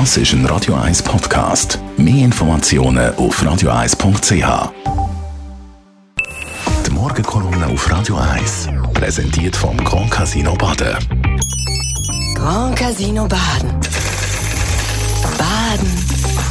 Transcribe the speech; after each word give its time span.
Das 0.00 0.16
ist 0.16 0.32
ein 0.32 0.44
Radio 0.46 0.74
1 0.74 1.04
Podcast. 1.04 1.78
Mehr 1.96 2.24
Informationen 2.24 3.14
auf 3.14 3.40
radio1.ch. 3.40 4.72
Die 6.84 6.90
Morgenkolumne 6.90 7.68
auf 7.68 7.88
Radio 7.88 8.16
1 8.16 8.70
präsentiert 8.92 9.54
vom 9.54 9.76
Grand 9.84 10.10
Casino 10.10 10.56
Baden. 10.56 10.96
Grand 12.34 12.74
Casino 12.74 13.28
Baden. 13.28 13.70
Baden 15.38 15.92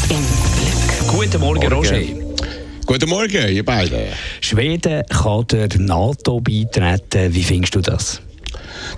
im 0.09 0.25
Glück. 0.55 1.07
Guten 1.09 1.41
Morgen, 1.41 1.73
Roger. 1.73 1.99
Guten 2.85 3.09
Morgen, 3.09 3.49
ihr 3.49 3.65
beiden. 3.65 4.03
Schweden 4.39 5.03
kann 5.09 5.47
der 5.47 5.67
NATO 5.79 6.39
beitreten. 6.39 7.33
Wie 7.33 7.43
findest 7.43 7.75
du 7.75 7.81
das? 7.81 8.21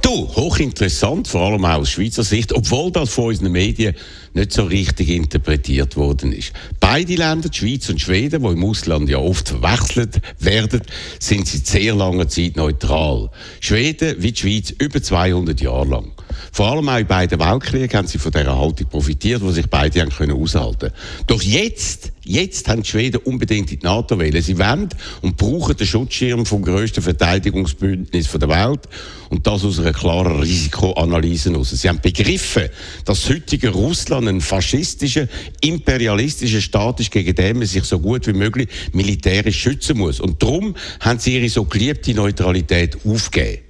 Du, 0.01 0.27
hochinteressant, 0.35 1.27
vor 1.27 1.41
allem 1.41 1.65
aus 1.65 1.89
Schweizer 1.89 2.23
Sicht, 2.23 2.53
obwohl 2.53 2.91
das 2.91 3.09
von 3.09 3.25
unseren 3.25 3.51
Medien 3.51 3.95
nicht 4.33 4.51
so 4.51 4.63
richtig 4.63 5.09
interpretiert 5.09 5.95
worden 5.95 6.31
ist. 6.31 6.53
Beide 6.79 7.15
Länder, 7.15 7.49
die 7.49 7.57
Schweiz 7.57 7.89
und 7.89 7.99
Schweden, 7.99 8.43
die 8.43 8.49
im 8.49 8.63
Ausland 8.63 9.09
ja 9.09 9.17
oft 9.17 9.49
verwechselt 9.49 10.21
werden, 10.39 10.81
sind 11.19 11.47
seit 11.47 11.65
sehr 11.65 11.95
langer 11.95 12.27
Zeit 12.27 12.55
neutral. 12.55 13.31
Schweden 13.59 14.15
wie 14.19 14.31
die 14.31 14.39
Schweiz 14.39 14.71
über 14.77 15.01
200 15.01 15.59
Jahre 15.61 15.87
lang. 15.87 16.11
Vor 16.51 16.71
allem 16.71 16.89
auch 16.89 16.97
in 16.97 17.07
beiden 17.07 17.39
Weltkriegen 17.39 17.97
haben 17.97 18.07
sie 18.07 18.17
von 18.17 18.31
dieser 18.31 18.57
Haltung 18.57 18.87
profitiert, 18.87 19.41
wo 19.41 19.51
sich 19.51 19.67
beide 19.67 20.01
haben 20.01 20.09
können 20.09 20.33
aushalten. 20.33 20.91
Doch 21.27 21.41
jetzt, 21.41 22.11
jetzt 22.23 22.67
haben 22.67 22.83
die 22.83 22.89
Schweden 22.89 23.17
unbedingt 23.23 23.71
in 23.71 23.79
die 23.79 23.85
NATO 23.85 24.19
wählen. 24.19 24.41
Sie 24.41 24.57
wollen 24.57 24.89
und 25.21 25.37
brauchen 25.37 25.75
den 25.75 25.87
Schutzschirm 25.87 26.45
vom 26.45 26.61
grössten 26.61 27.01
Verteidigungsbündnis 27.01 28.29
der 28.31 28.49
Welt 28.49 28.87
und 29.29 29.47
das 29.47 29.63
aus 29.63 29.79
einer 29.79 29.93
klaren 29.93 30.39
Risikoanalyse 30.39 31.51
heraus. 31.51 31.71
Sie 31.71 31.89
haben 31.89 31.99
begriffen, 32.01 32.69
dass 33.05 33.21
das 33.21 33.29
heutige 33.29 33.69
Russland 33.69 34.27
ein 34.27 34.41
faschistischer, 34.41 35.27
imperialistischer 35.61 36.61
Staat 36.61 36.99
ist, 36.99 37.11
gegen 37.11 37.35
den 37.35 37.57
man 37.57 37.67
sich 37.67 37.83
so 37.83 37.99
gut 37.99 38.27
wie 38.27 38.33
möglich 38.33 38.69
militärisch 38.93 39.59
schützen 39.59 39.97
muss. 39.97 40.19
Und 40.19 40.41
darum 40.41 40.75
haben 40.99 41.19
sie 41.19 41.35
ihre 41.35 41.49
so 41.49 41.65
geliebte 41.65 42.13
Neutralität 42.13 42.97
aufgegeben. 43.05 43.64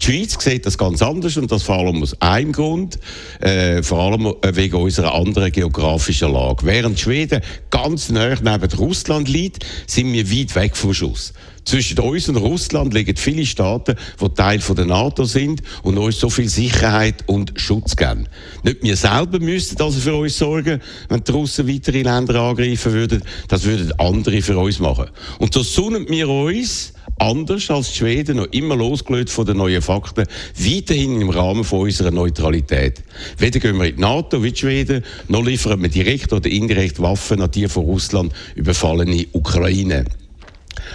Die 0.00 0.06
Schweiz 0.06 0.42
sieht 0.42 0.64
das 0.64 0.78
ganz 0.78 1.02
anders 1.02 1.36
und 1.36 1.52
das 1.52 1.62
vor 1.62 1.76
allem 1.76 2.02
aus 2.02 2.18
einem 2.22 2.52
Grund, 2.52 2.98
äh, 3.40 3.82
vor 3.82 3.98
allem 4.00 4.34
äh, 4.40 4.56
wegen 4.56 4.76
unserer 4.76 5.14
anderen 5.14 5.52
geografischen 5.52 6.32
Lage. 6.32 6.64
Während 6.64 6.98
Schweden 6.98 7.42
ganz 7.68 8.08
nah 8.08 8.34
neben 8.34 8.72
Russland 8.78 9.28
liegt, 9.28 9.66
sind 9.86 10.12
wir 10.12 10.30
weit 10.30 10.54
weg 10.54 10.76
vom 10.76 10.94
Schuss. 10.94 11.34
Zwischen 11.64 11.98
uns 11.98 12.28
und 12.28 12.36
Russland 12.36 12.94
liegen 12.94 13.16
viele 13.16 13.44
Staaten, 13.44 13.94
die 14.20 14.28
Teil 14.30 14.58
der 14.58 14.86
NATO 14.86 15.24
sind 15.24 15.62
und 15.82 15.98
uns 15.98 16.18
so 16.18 16.30
viel 16.30 16.48
Sicherheit 16.48 17.16
und 17.26 17.52
Schutz 17.56 17.94
geben. 17.94 18.26
Nicht 18.64 18.82
wir 18.82 18.96
selber 18.96 19.38
müssten 19.38 19.80
also 19.82 20.00
für 20.00 20.14
uns 20.14 20.38
sorgen, 20.38 20.80
wenn 21.10 21.22
die 21.22 21.30
Russen 21.30 21.68
weitere 21.68 22.02
Länder 22.02 22.40
angreifen 22.40 22.92
würden. 22.92 23.22
Das 23.48 23.64
würden 23.64 23.92
andere 24.00 24.40
für 24.40 24.58
uns 24.58 24.78
machen. 24.78 25.10
Und 25.38 25.52
so 25.52 25.62
sonnen 25.62 26.08
wir 26.08 26.28
uns 26.28 26.94
anders 27.20 27.70
als 27.70 27.90
die 27.90 27.98
Schweden 27.98 28.38
noch 28.38 28.46
immer 28.46 28.76
losgelöst 28.76 29.30
von 29.30 29.46
den 29.46 29.58
neuen 29.58 29.82
Fakten, 29.82 30.26
weiterhin 30.56 31.20
im 31.20 31.30
Rahmen 31.30 31.64
von 31.64 31.80
unserer 31.80 32.10
Neutralität. 32.10 33.02
Weder 33.38 33.60
gehen 33.60 33.78
wir 33.78 33.86
in 33.86 33.96
die 33.96 34.00
NATO 34.00 34.42
wie 34.42 34.52
die 34.52 34.58
Schweden, 34.58 35.04
noch 35.28 35.44
liefern 35.44 35.82
wir 35.82 35.88
direkt 35.88 36.32
oder 36.32 36.50
indirekt 36.50 37.00
Waffen 37.00 37.42
an 37.42 37.50
die 37.50 37.68
von 37.68 37.84
Russland 37.84 38.32
überfallene 38.54 39.26
Ukraine. 39.32 40.04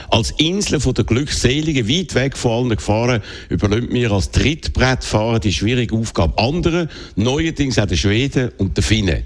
Als 0.09 0.31
Insel 0.37 0.79
von 0.79 0.93
der 0.93 1.05
Glückseligen, 1.05 1.87
weit 1.87 2.15
weg 2.15 2.37
von 2.37 2.51
allen 2.51 2.75
Gefahren, 2.75 3.21
übernimmt 3.49 3.91
mir 3.91 4.11
als 4.11 4.31
Trittbrettfahrer 4.31 5.39
die 5.39 5.53
schwierige 5.53 5.95
Aufgabe 5.95 6.37
anderen, 6.37 6.89
neuerdings 7.15 7.77
auch 7.77 7.85
der 7.85 7.95
Schweden 7.95 8.51
und 8.57 8.77
der 8.77 8.83
Finnen. 8.83 9.23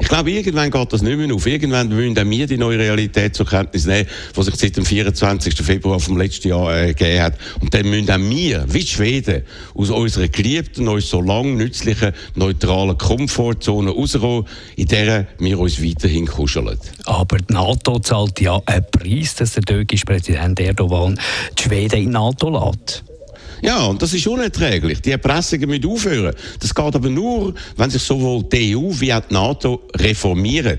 Ich 0.00 0.06
glaube, 0.06 0.30
irgendwann 0.30 0.70
geht 0.70 0.92
das 0.92 1.02
nicht 1.02 1.16
mehr 1.18 1.34
auf. 1.34 1.46
Irgendwann 1.46 1.88
müssen 1.88 2.16
auch 2.16 2.24
wir 2.24 2.46
die 2.46 2.56
neue 2.56 2.78
Realität 2.78 3.34
zur 3.34 3.46
Kenntnis 3.46 3.84
nehmen, 3.84 4.08
die 4.36 4.42
sich 4.42 4.54
seit 4.54 4.76
dem 4.76 4.84
24. 4.84 5.54
Februar 5.56 5.98
vom 5.98 6.16
letzten 6.16 6.48
Jahr 6.48 6.74
äh, 6.76 6.86
gegeben 6.94 7.22
hat. 7.22 7.34
Und 7.60 7.74
dann 7.74 7.90
müssen 7.90 8.10
auch 8.10 8.18
wir, 8.18 8.64
wie 8.68 8.80
die 8.80 8.86
Schweden, 8.86 9.42
aus 9.74 9.90
unserer 9.90 10.28
geliebten, 10.28 10.86
uns 10.86 11.10
so 11.10 11.20
lang 11.20 11.56
nützlichen, 11.56 12.12
neutralen 12.36 12.96
Komfortzone 12.96 13.90
rauskommen, 13.90 14.46
in 14.76 14.86
der 14.86 15.26
wir 15.40 15.58
uns 15.58 15.82
weiterhin 15.82 16.26
kuscheln. 16.26 16.78
Aber 17.04 17.38
die 17.38 17.52
NATO 17.52 17.98
zahlt 17.98 18.40
ja 18.40 18.62
einen 18.66 18.86
Preis, 18.90 19.34
dass 19.34 19.54
der 19.54 19.64
türkische 19.64 20.04
Präsident 20.04 20.60
Erdogan 20.60 21.18
die 21.58 21.62
Schweden 21.64 21.96
in 21.96 22.06
die 22.06 22.12
NATO 22.12 22.50
lässt. 22.50 23.02
Ja, 23.62 23.86
und 23.86 24.00
das 24.00 24.14
ist 24.14 24.26
unerträglich. 24.26 25.00
Die 25.02 25.10
Erpressungen 25.10 25.68
müssen 25.68 25.86
aufhören. 25.86 26.34
Das 26.60 26.74
geht 26.74 26.94
aber 26.94 27.08
nur, 27.08 27.54
wenn 27.76 27.90
sich 27.90 28.02
sowohl 28.02 28.44
die 28.44 28.76
EU 28.76 28.90
wie 29.00 29.12
auch 29.12 29.22
die 29.28 29.34
NATO 29.34 29.82
reformieren. 29.96 30.78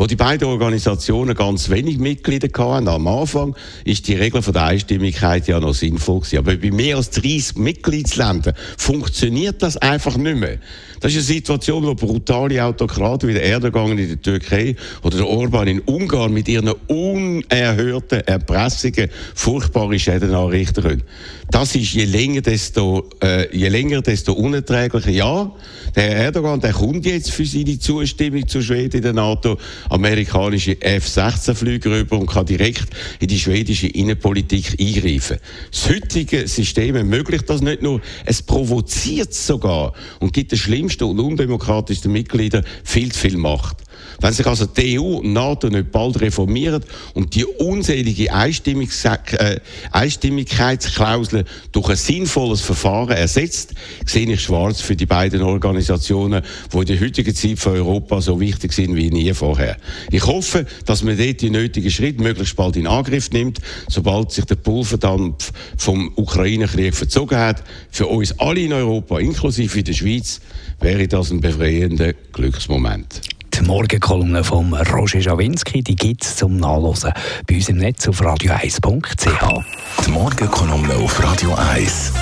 Wo 0.00 0.06
die 0.06 0.16
beiden 0.16 0.48
Organisationen 0.48 1.34
ganz 1.34 1.68
wenig 1.68 1.98
Mitglieder 1.98 2.48
hatten, 2.56 2.88
am 2.88 3.06
Anfang, 3.06 3.54
ist 3.84 4.08
die 4.08 4.14
Regel 4.14 4.40
von 4.40 4.54
der 4.54 4.64
Einstimmigkeit 4.64 5.46
ja 5.46 5.60
noch 5.60 5.74
sinnvoll 5.74 6.20
gewesen. 6.20 6.38
Aber 6.38 6.56
bei 6.56 6.70
mehr 6.70 6.96
als 6.96 7.10
30 7.10 7.56
Mitgliedsländern 7.56 8.54
funktioniert 8.78 9.62
das 9.62 9.76
einfach 9.76 10.16
nicht 10.16 10.38
mehr. 10.38 10.56
Das 11.00 11.12
ist 11.12 11.28
eine 11.28 11.36
Situation, 11.36 11.84
wo 11.84 11.94
brutale 11.94 12.64
Autokraten 12.64 13.28
wie 13.28 13.34
der 13.34 13.44
Erdogan 13.44 13.98
in 13.98 14.08
der 14.08 14.22
Türkei 14.22 14.74
oder 15.02 15.18
der 15.18 15.26
Orban 15.26 15.68
in 15.68 15.80
Ungarn 15.80 16.32
mit 16.32 16.48
ihren 16.48 16.70
unerhörten 16.86 18.20
Erpressungen 18.20 19.10
furchtbare 19.34 19.98
Schäden 19.98 20.34
anrichten 20.34 20.82
können. 20.82 21.02
Das 21.50 21.74
ist 21.74 21.94
je 21.94 22.04
länger, 22.04 22.42
desto, 22.42 23.08
äh, 23.22 23.54
je 23.56 23.68
länger, 23.68 24.02
desto 24.02 24.34
unerträglicher. 24.34 25.10
Ja, 25.10 25.50
der 25.96 26.16
Erdogan, 26.16 26.60
der 26.60 26.72
kommt 26.72 27.04
jetzt 27.06 27.32
für 27.32 27.44
seine 27.44 27.78
Zustimmung 27.78 28.46
zu 28.46 28.62
Schweden 28.62 28.98
in 28.98 29.02
der 29.02 29.14
NATO 29.14 29.58
amerikanische 29.90 30.80
F-16-Flüge 30.80 31.90
rüber 31.90 32.18
und 32.18 32.26
kann 32.26 32.46
direkt 32.46 32.88
in 33.18 33.28
die 33.28 33.38
schwedische 33.38 33.88
Innenpolitik 33.88 34.76
eingreifen. 34.80 35.38
Das 35.70 35.88
heutige 35.88 36.48
System 36.48 36.96
ermöglicht 36.96 37.50
das 37.50 37.60
nicht 37.60 37.82
nur, 37.82 38.00
es 38.24 38.42
provoziert 38.42 39.34
sogar 39.34 39.92
und 40.20 40.32
gibt 40.32 40.52
den 40.52 40.58
schlimmsten 40.58 41.04
und 41.04 41.20
undemokratischsten 41.20 42.12
Mitgliedern 42.12 42.64
viel 42.84 43.12
zu 43.12 43.18
viel 43.20 43.36
Macht. 43.36 43.76
Wenn 44.20 44.32
sich 44.32 44.46
also 44.46 44.66
die 44.66 44.98
EU 44.98 45.16
und 45.18 45.32
NATO 45.32 45.68
nicht 45.68 45.90
bald 45.90 46.20
reformieren 46.20 46.84
und 47.14 47.34
die 47.34 47.44
unselige 47.44 48.26
äh, 48.26 49.60
Einstimmigkeitsklausel 49.92 51.44
durch 51.72 51.88
ein 51.88 51.96
sinnvolles 51.96 52.60
Verfahren 52.60 53.16
ersetzt, 53.16 53.74
sehe 54.04 54.30
ich 54.30 54.42
schwarz 54.42 54.80
für 54.80 54.96
die 54.96 55.06
beiden 55.06 55.42
Organisationen, 55.42 56.42
die 56.72 56.78
in 56.78 56.84
der 56.84 57.00
heutigen 57.00 57.34
Zeit 57.34 57.58
für 57.58 57.70
Europa 57.70 58.20
so 58.20 58.38
wichtig 58.40 58.72
sind 58.72 58.94
wie 58.94 59.10
nie 59.10 59.32
vorher. 59.32 59.76
Ich 60.10 60.26
hoffe, 60.26 60.66
dass 60.84 61.02
man 61.02 61.16
dort 61.16 61.40
die 61.40 61.50
nötigen 61.50 61.90
Schritte 61.90 62.22
möglichst 62.22 62.56
bald 62.56 62.76
in 62.76 62.86
Angriff 62.86 63.30
nimmt, 63.30 63.58
sobald 63.88 64.32
sich 64.32 64.44
der 64.44 64.56
Pulverdampf 64.56 65.52
vom 65.76 66.12
Ukraine-Krieg 66.16 66.94
verzogen 66.94 67.38
hat. 67.38 67.62
Für 67.90 68.06
uns 68.06 68.38
alle 68.38 68.60
in 68.60 68.72
Europa, 68.72 69.18
inklusive 69.18 69.78
in 69.78 69.84
der 69.84 69.92
Schweiz, 69.92 70.40
wäre 70.80 71.08
das 71.08 71.30
ein 71.30 71.40
befreiender 71.40 72.12
Glücksmoment. 72.32 73.20
Morgenkolumne 73.62 74.44
von 74.44 74.72
Roger 74.74 75.20
Schawinski, 75.20 75.82
die 75.82 75.96
gibt 75.96 76.24
es 76.24 76.36
zum 76.36 76.56
Nachlesen 76.56 77.12
bei 77.46 77.56
uns 77.56 77.68
im 77.68 77.76
Netz 77.76 78.08
auf 78.08 78.20
radio1.ch. 78.20 79.64
Die 80.06 80.10
Morgenkolumne 80.10 80.94
auf 80.94 81.22
Radio 81.22 81.54
1. 81.54 82.12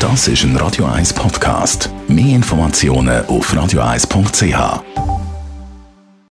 Das 0.00 0.28
ist 0.28 0.44
ein 0.44 0.56
Radio 0.56 0.86
1 0.86 1.12
Podcast. 1.12 1.90
Mehr 2.06 2.36
Informationen 2.36 3.26
auf 3.26 3.52
radio1.ch. 3.52 5.07